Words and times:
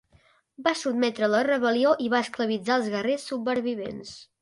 Va 0.67 0.73
sotmetre 0.79 1.29
la 1.35 1.43
rebel·lió 1.49 1.93
i 2.07 2.09
va 2.17 2.25
esclavitzar 2.29 2.81
als 2.81 2.91
guerrers 2.97 3.31
supervivents. 3.35 4.21